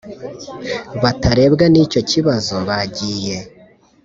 [1.03, 3.37] batarebwa n icyo kibazo bagiye